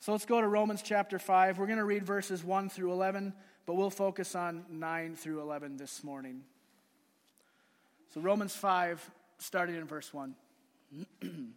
[0.00, 1.58] So let's go to Romans chapter 5.
[1.58, 3.34] We're going to read verses 1 through 11,
[3.66, 6.40] but we'll focus on 9 through 11 this morning.
[8.14, 10.34] So, Romans 5, starting in verse 1.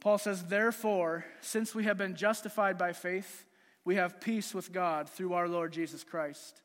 [0.00, 3.46] Paul says, Therefore, since we have been justified by faith,
[3.86, 6.60] we have peace with God through our Lord Jesus Christ.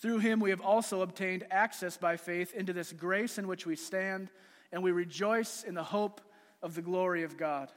[0.00, 3.76] Through him we have also obtained access by faith into this grace in which we
[3.76, 4.30] stand,
[4.72, 6.22] and we rejoice in the hope
[6.62, 7.70] of the glory of God.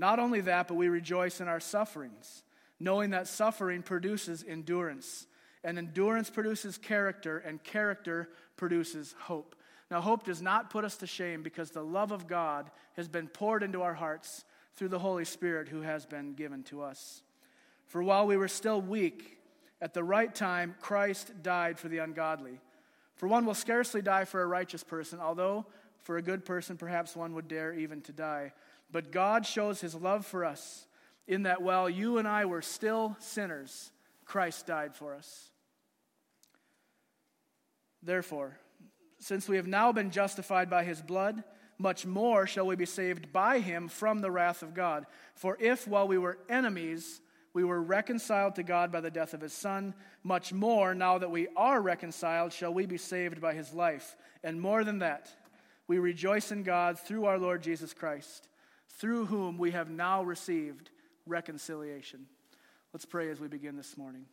[0.00, 2.42] Not only that, but we rejoice in our sufferings,
[2.80, 5.26] knowing that suffering produces endurance,
[5.62, 9.54] and endurance produces character, and character produces hope.
[9.90, 13.28] Now, hope does not put us to shame because the love of God has been
[13.28, 17.20] poured into our hearts through the Holy Spirit who has been given to us.
[17.86, 19.36] For while we were still weak,
[19.82, 22.58] at the right time, Christ died for the ungodly.
[23.16, 25.66] For one will scarcely die for a righteous person, although
[26.04, 28.54] for a good person, perhaps one would dare even to die.
[28.92, 30.86] But God shows his love for us
[31.26, 33.92] in that while you and I were still sinners,
[34.24, 35.50] Christ died for us.
[38.02, 38.58] Therefore,
[39.18, 41.44] since we have now been justified by his blood,
[41.78, 45.06] much more shall we be saved by him from the wrath of God.
[45.34, 47.20] For if, while we were enemies,
[47.52, 51.30] we were reconciled to God by the death of his Son, much more, now that
[51.30, 54.16] we are reconciled, shall we be saved by his life.
[54.42, 55.30] And more than that,
[55.86, 58.48] we rejoice in God through our Lord Jesus Christ
[58.98, 60.90] through whom we have now received
[61.26, 62.26] reconciliation.
[62.92, 64.26] Let's pray as we begin this morning.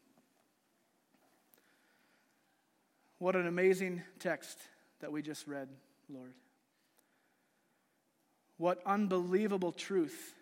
[3.20, 4.58] What an amazing text
[5.00, 5.70] that we just read,
[6.10, 6.34] Lord.
[8.58, 10.34] What unbelievable truth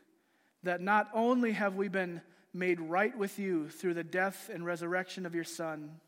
[0.63, 2.21] that not only have we been
[2.53, 5.99] made right with you through the death and resurrection of your Son,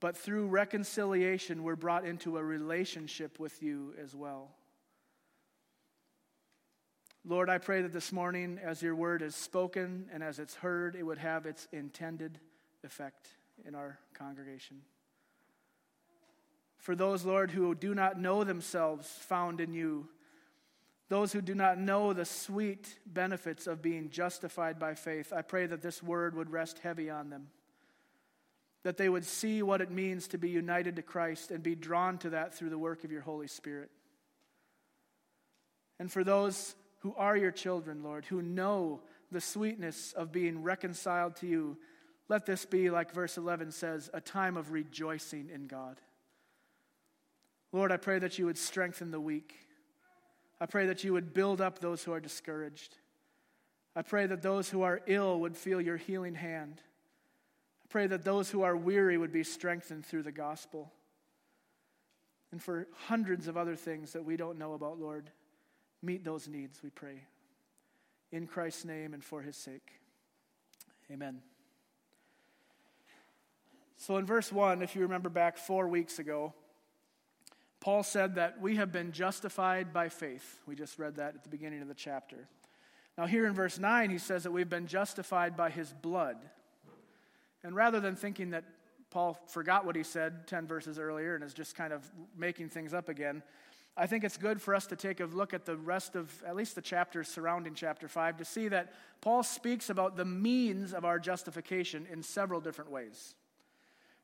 [0.00, 4.50] but through reconciliation, we're brought into a relationship with you as well.
[7.28, 10.96] Lord, I pray that this morning, as your word is spoken and as it's heard,
[10.96, 12.38] it would have its intended
[12.82, 13.28] effect
[13.66, 14.80] in our congregation.
[16.78, 20.08] For those, Lord, who do not know themselves found in you,
[21.10, 25.66] those who do not know the sweet benefits of being justified by faith, I pray
[25.66, 27.48] that this word would rest heavy on them.
[28.84, 32.16] That they would see what it means to be united to Christ and be drawn
[32.18, 33.90] to that through the work of your Holy Spirit.
[35.98, 39.00] And for those who are your children, Lord, who know
[39.30, 41.76] the sweetness of being reconciled to you,
[42.28, 46.00] let this be, like verse 11 says, a time of rejoicing in God.
[47.72, 49.54] Lord, I pray that you would strengthen the weak.
[50.60, 52.96] I pray that you would build up those who are discouraged.
[53.94, 56.80] I pray that those who are ill would feel your healing hand.
[57.82, 60.92] I pray that those who are weary would be strengthened through the gospel.
[62.50, 65.30] And for hundreds of other things that we don't know about, Lord,
[66.02, 67.22] Meet those needs, we pray.
[68.30, 69.92] In Christ's name and for his sake.
[71.10, 71.40] Amen.
[73.96, 76.54] So, in verse 1, if you remember back four weeks ago,
[77.80, 80.60] Paul said that we have been justified by faith.
[80.66, 82.48] We just read that at the beginning of the chapter.
[83.16, 86.36] Now, here in verse 9, he says that we've been justified by his blood.
[87.64, 88.64] And rather than thinking that
[89.10, 92.94] Paul forgot what he said 10 verses earlier and is just kind of making things
[92.94, 93.42] up again,
[94.00, 96.54] I think it's good for us to take a look at the rest of at
[96.54, 101.04] least the chapters surrounding chapter 5 to see that Paul speaks about the means of
[101.04, 103.34] our justification in several different ways.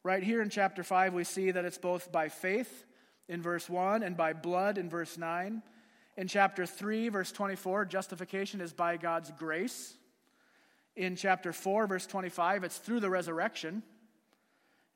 [0.04, 2.84] Right here in chapter 5, we see that it's both by faith
[3.28, 5.60] in verse 1 and by blood in verse 9.
[6.16, 9.94] In chapter 3, verse 24, justification is by God's grace.
[10.94, 13.82] In chapter 4, verse 25, it's through the resurrection.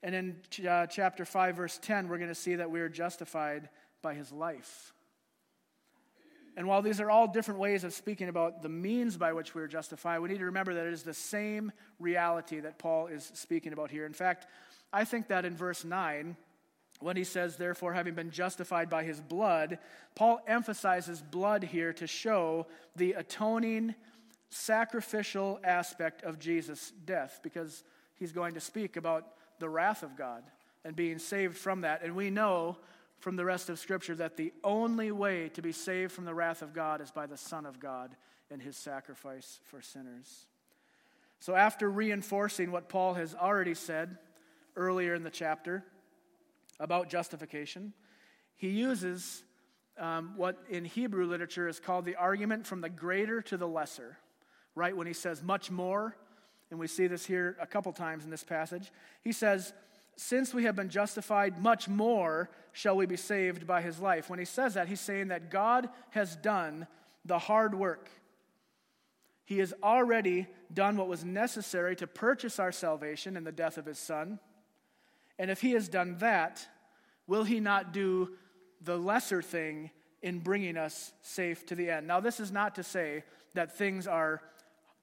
[0.05, 3.71] And in uh, chapter 5, verse 10, we're going to see that we are justified
[4.03, 4.93] by his life.
[6.57, 9.63] And while these are all different ways of speaking about the means by which we
[9.63, 11.71] are justified, we need to remember that it is the same
[12.01, 14.05] reality that Paul is speaking about here.
[14.05, 14.49] In fact,
[14.93, 16.37] I think that in verse 9,
[17.01, 19.79] when he says, therefore, having been justified by his blood,
[20.17, 22.67] Paul emphasizes blood here to show
[22.97, 23.95] the atoning,
[24.51, 27.85] sacrificial aspect of Jesus' death, because
[28.17, 29.27] he's going to speak about
[29.61, 30.43] the wrath of God
[30.85, 32.03] and being saved from that.
[32.03, 32.79] And we know
[33.19, 36.63] from the rest of Scripture that the only way to be saved from the wrath
[36.63, 38.15] of God is by the Son of God
[38.51, 40.47] and his sacrifice for sinners.
[41.41, 44.19] So, after reinforcing what Paul has already said
[44.77, 45.85] earlier in the chapter
[46.81, 47.93] about justification,
[48.57, 49.45] he uses
[49.99, 54.19] um, what in Hebrew literature is called the argument from the greater to the lesser,
[54.75, 54.97] right?
[54.97, 56.17] When he says much more,
[56.71, 58.91] and we see this here a couple times in this passage,
[59.23, 59.73] he says,
[60.19, 64.29] since we have been justified, much more shall we be saved by his life.
[64.29, 66.89] When he says that, he's saying that God has done
[67.25, 68.11] the hard work.
[69.45, 73.87] He has already done what was necessary to purchase our salvation in the death of
[73.87, 74.41] his Son.
[75.39, 76.67] And if he has done that,
[77.29, 78.33] will he not do
[78.83, 82.09] the lesser thing in bringing us safe to the end?
[82.09, 83.23] Now, this is not to say
[83.55, 84.43] that things are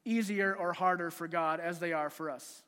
[0.03, 2.63] easier or harder for God as they are for us.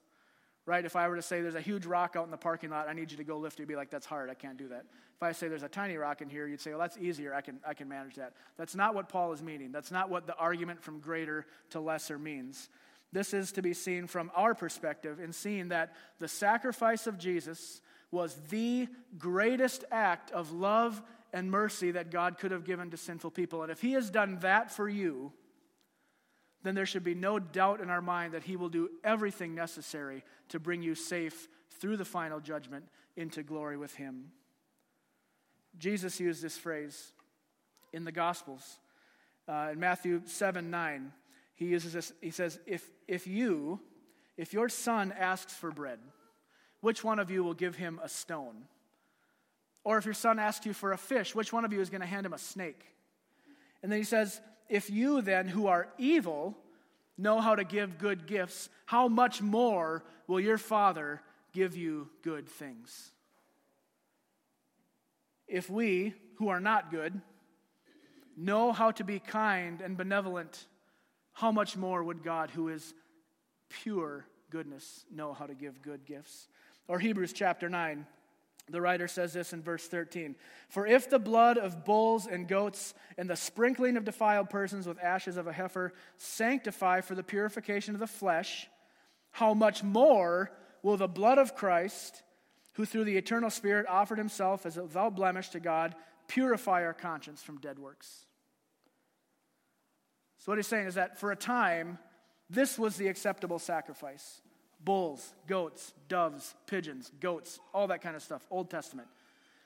[0.67, 0.85] Right?
[0.85, 2.93] If I were to say there's a huge rock out in the parking lot, I
[2.93, 4.83] need you to go lift it, you'd be like, that's hard, I can't do that.
[5.15, 7.39] If I say there's a tiny rock in here, you'd say, well, that's easier, I
[7.39, 8.33] can, I can manage that.
[8.57, 9.71] That's not what Paul is meaning.
[9.71, 12.69] That's not what the argument from greater to lesser means.
[13.13, 17.81] This is to be seen from our perspective in seeing that the sacrifice of Jesus
[18.11, 23.31] was the greatest act of love and mercy that God could have given to sinful
[23.31, 23.63] people.
[23.63, 25.31] And if He has done that for you,
[26.67, 30.23] then there should be no doubt in our mind that He will do everything necessary
[30.49, 31.47] to bring you safe
[31.79, 32.85] through the final judgment
[33.15, 34.31] into glory with Him.
[35.77, 37.13] Jesus used this phrase
[37.93, 38.79] in the Gospels.
[39.47, 41.13] Uh, in Matthew 7 9,
[41.55, 43.79] he uses this, he says, if, if you,
[44.35, 45.99] if your son asks for bread,
[46.81, 48.65] which one of you will give him a stone?
[49.83, 52.01] Or if your son asks you for a fish, which one of you is going
[52.01, 52.83] to hand him a snake?
[53.81, 56.57] And then he says, If you then, who are evil,
[57.17, 61.21] know how to give good gifts, how much more will your Father
[61.53, 63.11] give you good things?
[65.47, 67.19] If we, who are not good,
[68.35, 70.67] know how to be kind and benevolent,
[71.31, 72.93] how much more would God, who is
[73.69, 76.47] pure goodness, know how to give good gifts?
[76.87, 78.05] Or Hebrews chapter 9.
[78.69, 80.35] The writer says this in verse 13
[80.69, 85.01] For if the blood of bulls and goats and the sprinkling of defiled persons with
[85.01, 88.67] ashes of a heifer sanctify for the purification of the flesh,
[89.31, 90.51] how much more
[90.83, 92.23] will the blood of Christ,
[92.73, 95.95] who through the eternal Spirit offered himself as without blemish to God,
[96.27, 98.25] purify our conscience from dead works?
[100.39, 101.99] So, what he's saying is that for a time,
[102.49, 104.41] this was the acceptable sacrifice
[104.79, 109.07] bulls, goats, doves, pigeons, goats, all that kind of stuff, Old Testament.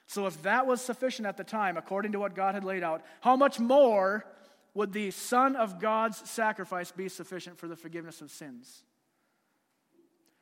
[0.07, 3.01] So, if that was sufficient at the time, according to what God had laid out,
[3.21, 4.25] how much more
[4.73, 8.83] would the Son of God's sacrifice be sufficient for the forgiveness of sins?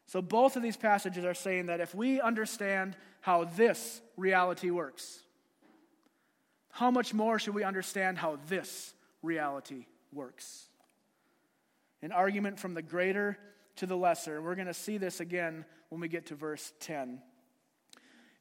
[0.07, 5.19] So, both of these passages are saying that if we understand how this reality works,
[6.71, 10.66] how much more should we understand how this reality works?
[12.01, 13.38] An argument from the greater
[13.79, 14.37] to the lesser.
[14.37, 17.21] And we're going to see this again when we get to verse 10.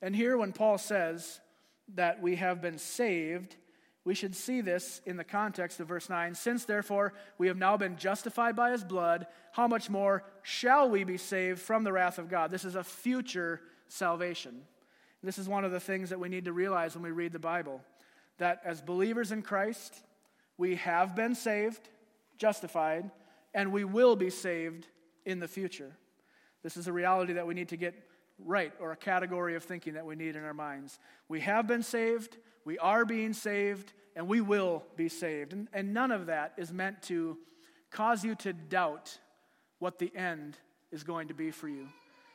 [0.02, 1.40] And here, when Paul says
[1.94, 3.56] that we have been saved,
[4.05, 6.35] we should see this in the context of verse 9.
[6.35, 11.05] Since, therefore, we have now been justified by his blood, how much more shall we
[11.05, 12.50] be saved from the wrath of God?
[12.50, 14.62] This is a future salvation.
[15.23, 17.38] This is one of the things that we need to realize when we read the
[17.38, 17.81] Bible
[18.38, 20.00] that as believers in Christ,
[20.56, 21.88] we have been saved,
[22.38, 23.11] justified,
[23.52, 24.87] and we will be saved
[25.29, 25.93] in the future.
[26.63, 27.95] This is a reality that we need to get
[28.45, 30.99] right, or a category of thinking that we need in our minds.
[31.29, 35.53] We have been saved, we are being saved, and we will be saved.
[35.53, 37.37] And, and none of that is meant to
[37.91, 39.19] cause you to doubt
[39.81, 40.57] what the end
[40.91, 41.89] is going to be for you.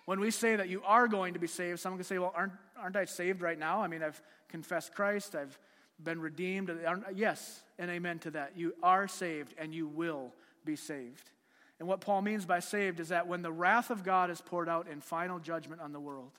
[0.05, 2.53] When we say that you are going to be saved, someone can say, Well, aren't,
[2.77, 3.81] aren't I saved right now?
[3.81, 5.57] I mean, I've confessed Christ, I've
[6.03, 6.71] been redeemed.
[7.15, 8.53] Yes, and amen to that.
[8.55, 10.33] You are saved, and you will
[10.65, 11.31] be saved.
[11.79, 14.69] And what Paul means by saved is that when the wrath of God is poured
[14.69, 16.31] out in final judgment on the world,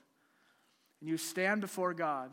[0.99, 2.31] and you stand before God,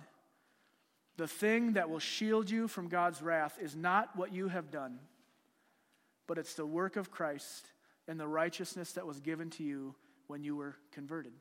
[1.17, 4.99] the thing that will shield you from God's wrath is not what you have done,
[6.27, 7.67] but it's the work of Christ
[8.09, 9.95] and the righteousness that was given to you
[10.27, 11.33] when you were converted.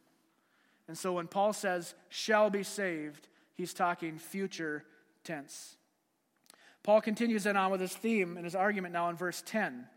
[0.88, 4.84] And so when Paul says, shall be saved, he's talking future
[5.24, 5.78] tense.
[6.84, 9.88] Paul continues then on with his theme and his argument now in verse 10.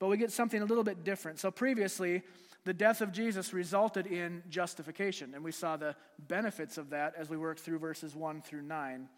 [0.00, 1.38] But we get something a little bit different.
[1.38, 2.22] So previously,
[2.64, 7.28] the death of Jesus resulted in justification, and we saw the benefits of that as
[7.30, 9.08] we worked through verses 1 through 9.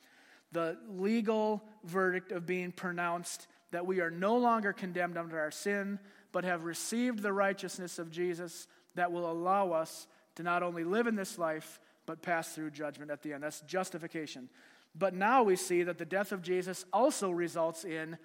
[0.51, 5.99] The legal verdict of being pronounced that we are no longer condemned under our sin,
[6.33, 11.07] but have received the righteousness of Jesus that will allow us to not only live
[11.07, 13.45] in this life, but pass through judgment at the end.
[13.45, 14.49] That's justification.
[14.97, 18.19] But now we see that the death of Jesus also results in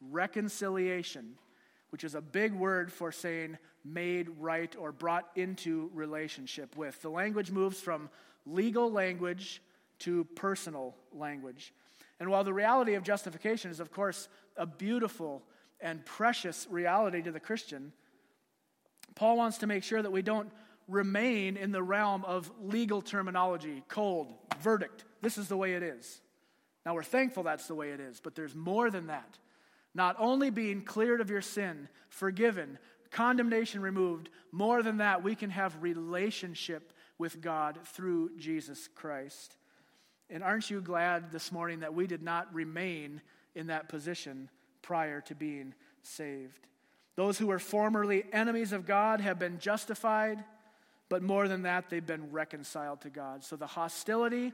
[0.00, 1.36] reconciliation
[1.90, 7.00] which is a big word for saying made right or brought into relationship with.
[7.02, 8.10] The language moves from
[8.46, 9.62] legal language
[10.00, 11.72] to personal language.
[12.20, 15.42] And while the reality of justification is, of course, a beautiful
[15.80, 17.92] and precious reality to the Christian,
[19.14, 20.50] Paul wants to make sure that we don't
[20.88, 25.04] remain in the realm of legal terminology, cold, verdict.
[25.20, 26.20] This is the way it is.
[26.84, 29.38] Now, we're thankful that's the way it is, but there's more than that.
[29.98, 32.78] Not only being cleared of your sin, forgiven,
[33.10, 39.56] condemnation removed, more than that, we can have relationship with God through Jesus Christ.
[40.30, 43.20] And aren't you glad this morning that we did not remain
[43.56, 44.48] in that position
[44.82, 45.74] prior to being
[46.04, 46.68] saved?
[47.16, 50.44] Those who were formerly enemies of God have been justified,
[51.08, 53.42] but more than that, they've been reconciled to God.
[53.42, 54.52] So the hostility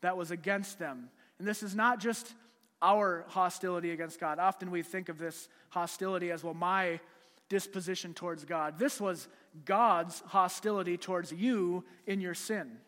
[0.00, 2.32] that was against them, and this is not just
[2.86, 4.38] our hostility against God.
[4.38, 7.00] Often we think of this hostility as, well, my
[7.48, 8.78] disposition towards God.
[8.78, 9.26] This was
[9.64, 12.78] God's hostility towards you in your sin.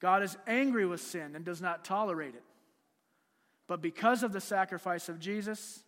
[0.00, 2.42] God is angry with sin and does not tolerate it.
[3.68, 5.84] But because of the sacrifice of Jesus,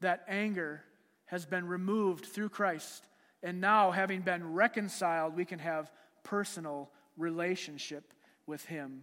[0.00, 0.84] that anger
[1.26, 3.04] has been removed through Christ.
[3.42, 5.90] And now, having been reconciled, we can have
[6.22, 8.12] personal relationship
[8.46, 9.02] with Him.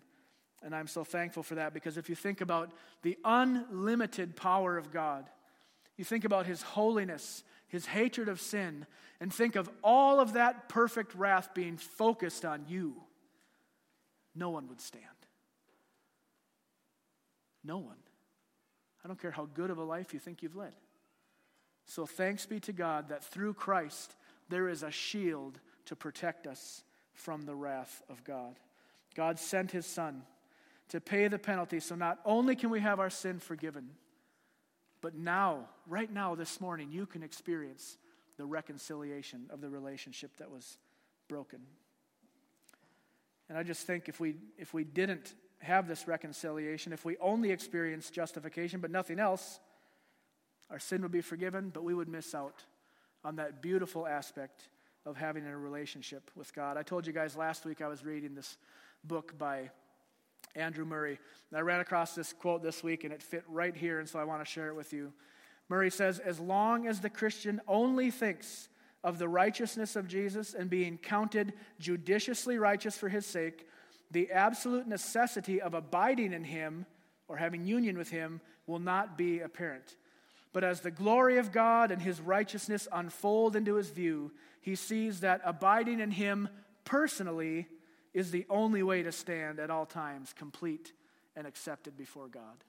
[0.64, 4.92] And I'm so thankful for that because if you think about the unlimited power of
[4.92, 5.30] God,
[5.98, 8.86] you think about His holiness, His hatred of sin,
[9.22, 12.96] and think of all of that perfect wrath being focused on you
[14.36, 15.04] no one would stand.
[17.64, 17.98] No one.
[19.04, 20.74] I don't care how good of a life you think you've led.
[21.86, 24.16] So thanks be to God that through Christ
[24.50, 28.56] there is a shield to protect us from the wrath of God.
[29.16, 30.24] God sent his Son
[30.90, 33.90] to pay the penalty so not only can we have our sin forgiven,
[35.02, 37.98] but now, right now, this morning, you can experience
[38.38, 40.78] the reconciliation of the relationship that was
[41.28, 41.60] broken.
[43.48, 47.52] And I just think if we, if we didn't have this reconciliation, if we only
[47.52, 49.60] experienced justification but nothing else,
[50.70, 52.64] our sin would be forgiven, but we would miss out
[53.24, 54.70] on that beautiful aspect
[55.06, 56.78] of having a relationship with God.
[56.78, 58.58] I told you guys last week I was reading this
[59.04, 59.72] book by
[60.56, 61.20] Andrew Murray.
[61.50, 64.20] And I ran across this quote this week and it fit right here, and so
[64.20, 65.14] I want to share it with you.
[65.70, 68.70] Murray says, As long as the Christian only thinks
[69.04, 73.68] of the righteousness of Jesus and being counted judiciously righteous for his sake,
[74.12, 76.86] the absolute necessity of abiding in him
[77.28, 79.96] or having union with him will not be apparent.
[80.52, 85.20] But as the glory of God and his righteousness unfold into his view, he sees
[85.20, 86.50] that abiding in him
[86.86, 87.68] personally
[88.14, 90.94] is the only way to stand at all times, complete
[91.36, 92.64] and accepted before God.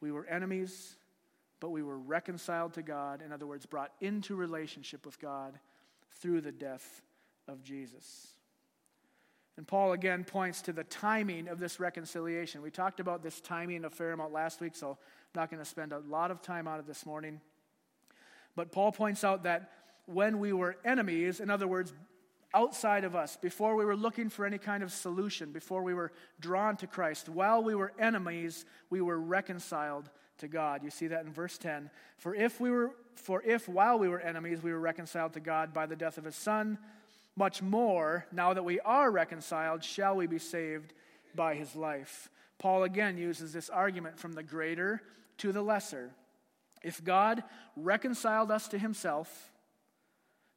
[0.00, 0.96] We were enemies
[1.62, 5.60] but we were reconciled to God, in other words, brought into relationship with God
[6.20, 7.02] through the death
[7.46, 8.32] of Jesus.
[9.56, 12.62] And Paul again points to the timing of this reconciliation.
[12.62, 14.96] We talked about this timing a fair amount last week, so I'm
[15.40, 17.40] not going to spend a lot of time on it this morning.
[18.56, 19.70] But Paul points out that
[20.14, 21.92] when we were enemies, in other words,
[22.54, 26.12] outside of us, before we were looking for any kind of solution, before we were
[26.40, 30.82] drawn to Christ, while we were enemies, we were reconciled to God.
[30.82, 31.90] You see that in verse 10.
[32.18, 35.74] For if we were for if while we were enemies we were reconciled to God
[35.74, 36.78] by the death of his son,
[37.36, 40.94] much more now that we are reconciled shall we be saved
[41.34, 42.30] by his life.
[42.58, 45.02] Paul again uses this argument from the greater
[45.38, 46.10] to the lesser.
[46.82, 47.44] If God
[47.76, 49.51] reconciled us to himself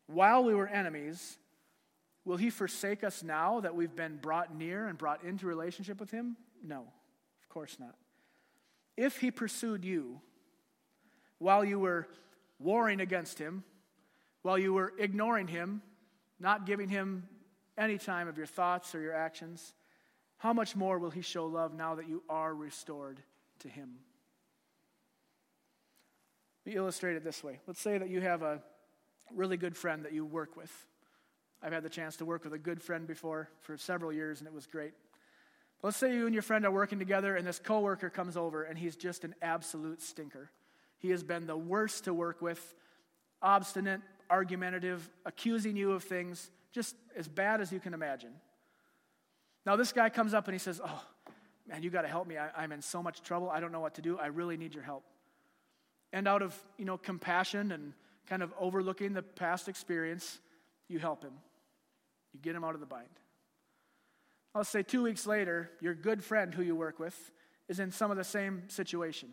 [0.08, 1.38] while we were enemies,
[2.24, 6.12] will he forsake us now that we've been brought near and brought into relationship with
[6.12, 6.38] him?
[6.64, 6.82] No,
[7.42, 7.96] of course not
[8.98, 10.22] if he pursued you
[11.40, 12.08] while you were
[12.60, 13.64] warring against him,
[14.42, 15.82] while you were ignoring him,
[16.40, 17.28] not giving him
[17.78, 19.74] any time of your thoughts or your actions,
[20.38, 23.20] how much more will he show love now that you are restored
[23.60, 23.96] to him?
[26.66, 27.60] We illustrate it this way.
[27.68, 28.62] Let's say that you have a
[29.34, 30.72] really good friend that you work with.
[31.64, 34.48] I've had the chance to work with a good friend before for several years, and
[34.48, 34.94] it was great.
[35.82, 38.78] Let's say you and your friend are working together, and this coworker comes over, and
[38.78, 40.52] he's just an absolute stinker.
[41.00, 42.74] He has been the worst to work with,
[43.42, 48.32] obstinate, argumentative, accusing you of things just as bad as you can imagine.
[49.66, 51.04] Now, this guy comes up and he says, Oh,
[51.68, 52.38] man, you got to help me.
[52.38, 53.50] I, I'm in so much trouble.
[53.50, 54.18] I don't know what to do.
[54.18, 55.04] I really need your help.
[56.14, 57.94] And out of, you know, compassion and
[58.28, 60.40] kind of overlooking the past experience,
[60.88, 61.34] you help him.
[62.34, 63.08] You get him out of the bind.
[64.54, 67.32] Let's say two weeks later, your good friend who you work with
[67.68, 69.30] is in some of the same situation.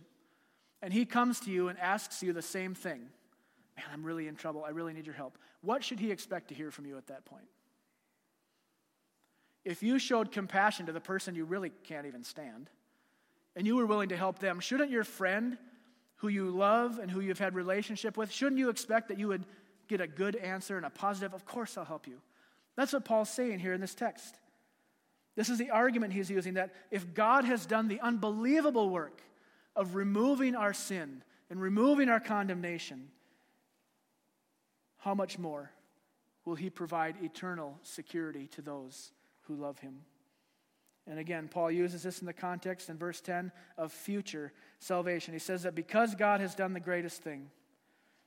[0.83, 3.09] And he comes to you and asks you the same thing
[3.77, 4.65] Man, I'm really in trouble.
[4.65, 5.39] I really need your help.
[5.63, 7.47] What should he expect to hear from you at that point?
[9.65, 12.69] If you showed compassion to the person you really can't even stand,
[13.55, 15.57] and you were willing to help them, shouldn't your friend
[16.23, 19.45] who you love and who you've had relationship with, shouldn't you expect that you would
[19.89, 22.21] get a good answer and a positive, of course I'll help you?
[22.77, 24.37] That's what Paul's saying here in this text.
[25.35, 29.21] This is the argument he's using that if God has done the unbelievable work
[29.75, 33.09] of removing our sin and removing our condemnation,
[34.99, 35.73] how much more
[36.45, 39.11] will he provide eternal security to those
[39.49, 40.03] who love him?
[41.07, 45.33] And again, Paul uses this in the context in verse 10 of future salvation.
[45.33, 47.51] He says that because God has done the greatest thing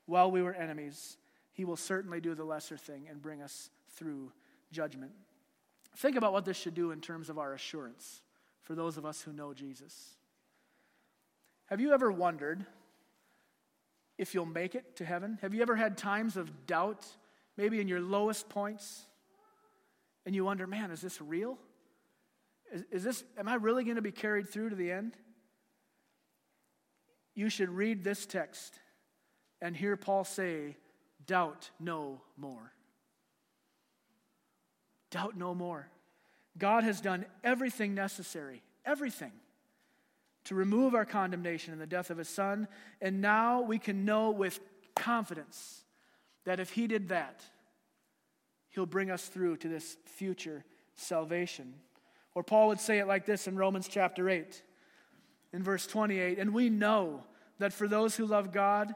[0.05, 1.17] while we were enemies,
[1.53, 4.32] he will certainly do the lesser thing and bring us through
[4.72, 5.12] judgment.
[5.96, 8.22] Think about what this should do in terms of our assurance
[8.63, 10.15] for those of us who know Jesus.
[11.67, 12.65] Have you ever wondered
[14.17, 15.39] if you'll make it to heaven?
[15.41, 17.05] Have you ever had times of doubt,
[17.55, 19.05] maybe in your lowest points,
[20.25, 21.58] and you wonder, man, is this real?
[22.72, 25.15] Is, is this, am I really going to be carried through to the end?
[27.34, 28.79] You should read this text
[29.62, 30.77] and hear Paul say,
[31.25, 32.72] doubt no more.
[35.12, 35.89] Doubt no more.
[36.57, 39.31] God has done everything necessary, everything,
[40.45, 42.67] to remove our condemnation in the death of his son.
[43.01, 44.60] And now we can know with
[44.95, 45.84] confidence
[46.45, 47.43] that if he did that,
[48.69, 50.63] he'll bring us through to this future
[50.95, 51.74] salvation.
[52.36, 54.62] Or Paul would say it like this in Romans chapter 8,
[55.54, 57.24] in verse 28 And we know
[57.60, 58.94] that for those who love God,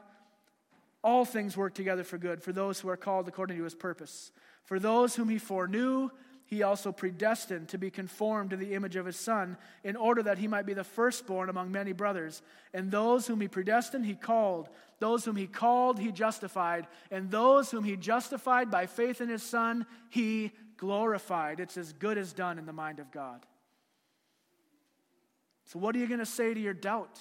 [1.02, 4.30] all things work together for good, for those who are called according to his purpose.
[4.64, 6.10] For those whom he foreknew,
[6.44, 10.38] he also predestined to be conformed to the image of his Son, in order that
[10.38, 12.42] he might be the firstborn among many brothers.
[12.74, 14.68] And those whom he predestined, he called.
[14.98, 16.88] Those whom he called, he justified.
[17.10, 21.60] And those whom he justified by faith in his Son, he glorified.
[21.60, 23.44] It's as good as done in the mind of God.
[25.66, 27.20] So, what are you going to say to your doubt?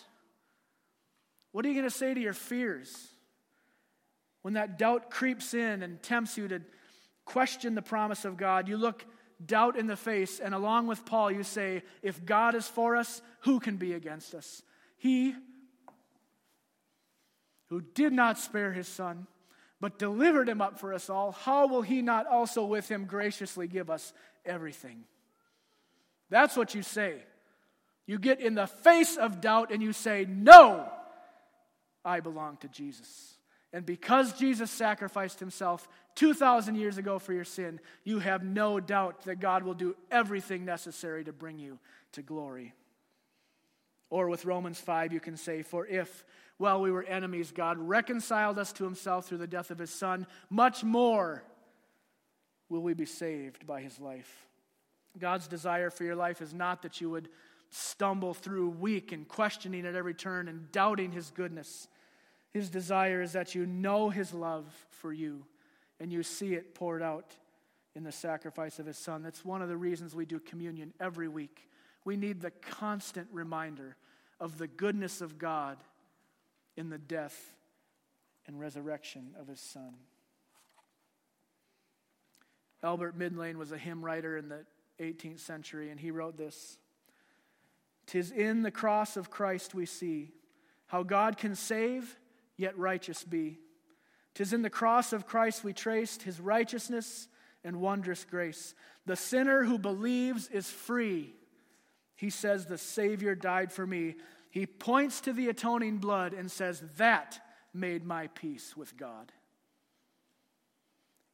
[1.52, 3.10] What are you going to say to your fears?
[4.44, 6.62] When that doubt creeps in and tempts you to
[7.26, 9.06] question the promise of God, you look
[9.46, 13.22] doubt in the face, and along with Paul, you say, If God is for us,
[13.42, 14.64] who can be against us?
[14.98, 15.36] He
[17.68, 19.28] who did not spare his son
[19.82, 23.68] but delivered him up for us all, how will he not also with him graciously
[23.68, 24.14] give us
[24.46, 25.04] everything?
[26.30, 27.16] That's what you say.
[28.06, 30.90] You get in the face of doubt and you say, No,
[32.04, 33.36] I belong to Jesus.
[33.72, 39.26] And because Jesus sacrificed himself 2,000 years ago for your sin, you have no doubt
[39.26, 41.78] that God will do everything necessary to bring you
[42.14, 42.74] to glory.
[44.10, 46.26] Or with Romans 5, you can say, For if
[46.60, 50.28] while we were enemies, God reconciled us to himself through the death of his Son.
[50.50, 51.42] Much more
[52.68, 54.46] will we be saved by his life.
[55.18, 57.30] God's desire for your life is not that you would
[57.70, 61.88] stumble through weak and questioning at every turn and doubting his goodness.
[62.52, 65.46] His desire is that you know his love for you
[66.02, 67.32] and you see it poured out
[67.96, 69.24] in the sacrifice of his son.
[69.24, 71.70] That's one of the reasons we do communion every week.
[72.04, 73.96] We need the constant reminder
[74.42, 75.78] of the goodness of God
[76.80, 77.58] in the death
[78.48, 79.96] and resurrection of his son.
[82.82, 84.66] Albert Midlane was a hymn writer in the
[85.02, 86.78] 18th century, and he wrote this
[88.06, 90.32] Tis in the cross of Christ we see
[90.88, 92.18] how God can save,
[92.56, 93.60] yet righteous be.
[94.34, 97.28] Tis in the cross of Christ we traced his righteousness
[97.62, 98.74] and wondrous grace.
[99.06, 101.34] The sinner who believes is free.
[102.16, 104.16] He says, The Savior died for me.
[104.50, 107.40] He points to the atoning blood and says, That
[107.74, 109.32] made my peace with God.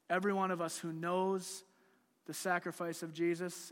[0.09, 1.63] Every one of us who knows
[2.25, 3.71] the sacrifice of Jesus,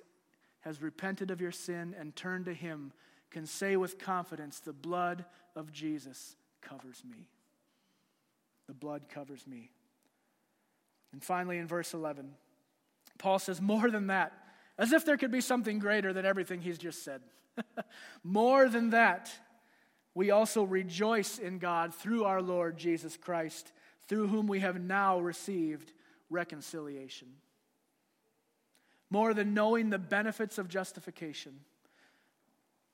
[0.61, 2.93] has repented of your sin, and turned to Him,
[3.31, 5.25] can say with confidence, The blood
[5.55, 7.27] of Jesus covers me.
[8.67, 9.71] The blood covers me.
[11.11, 12.31] And finally, in verse 11,
[13.17, 14.31] Paul says, More than that,
[14.77, 17.21] as if there could be something greater than everything he's just said.
[18.23, 19.31] More than that,
[20.15, 23.71] we also rejoice in God through our Lord Jesus Christ,
[24.07, 25.91] through whom we have now received
[26.29, 27.29] reconciliation.
[29.09, 31.59] More than knowing the benefits of justification,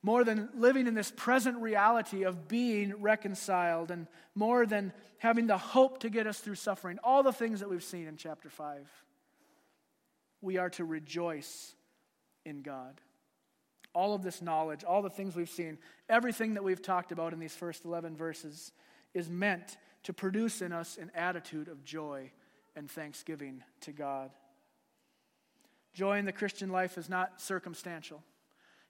[0.01, 5.57] more than living in this present reality of being reconciled, and more than having the
[5.57, 8.87] hope to get us through suffering, all the things that we've seen in chapter 5,
[10.41, 11.73] we are to rejoice
[12.45, 13.01] in God
[13.93, 17.39] all of this knowledge, all the things we've seen, everything that we've talked about in
[17.39, 18.71] these first 11 verses
[19.13, 22.31] is meant to produce in us an attitude of joy
[22.75, 24.31] and thanksgiving to God.
[25.93, 28.23] Joy in the Christian life is not circumstantial.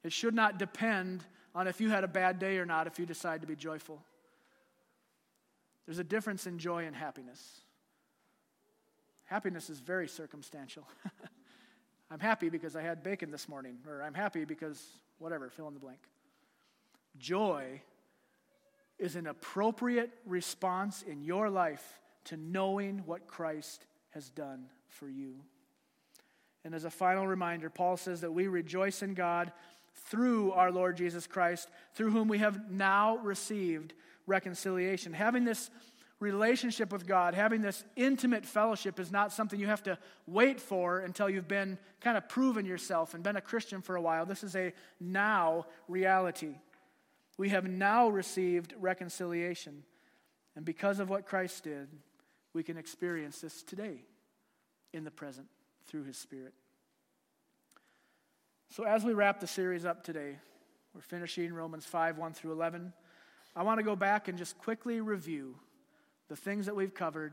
[0.03, 1.23] It should not depend
[1.55, 4.03] on if you had a bad day or not if you decide to be joyful.
[5.85, 7.61] There's a difference in joy and happiness.
[9.25, 10.87] Happiness is very circumstantial.
[12.11, 14.83] I'm happy because I had bacon this morning, or I'm happy because
[15.19, 15.99] whatever, fill in the blank.
[17.17, 17.81] Joy
[18.97, 25.35] is an appropriate response in your life to knowing what Christ has done for you.
[26.65, 29.51] And as a final reminder, Paul says that we rejoice in God
[30.07, 33.93] through our Lord Jesus Christ, through whom we have now received
[34.27, 35.13] reconciliation.
[35.13, 35.69] Having this
[36.19, 40.99] relationship with God, having this intimate fellowship, is not something you have to wait for
[40.99, 44.25] until you've been kind of proven yourself and been a Christian for a while.
[44.25, 46.55] This is a now reality.
[47.37, 49.83] We have now received reconciliation.
[50.55, 51.87] And because of what Christ did,
[52.53, 54.03] we can experience this today
[54.91, 55.47] in the present
[55.87, 56.53] through his Spirit.
[58.71, 60.35] So, as we wrap the series up today,
[60.93, 62.91] we're finishing Romans 5 1 through 11.
[63.55, 65.55] I want to go back and just quickly review
[66.29, 67.27] the things that we've covered